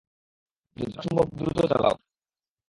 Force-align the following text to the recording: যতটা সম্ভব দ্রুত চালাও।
যতটা 0.77 1.01
সম্ভব 1.05 1.27
দ্রুত 1.37 1.57
চালাও। 1.71 1.95